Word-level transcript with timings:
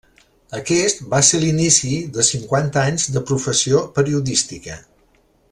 Aquest 0.59 1.03
va 1.11 1.19
ser 1.27 1.41
l'inici 1.43 1.91
de 2.15 2.25
cinquanta 2.31 2.87
anys 2.93 3.07
de 3.19 3.25
professió 3.29 3.83
periodística. 4.01 4.81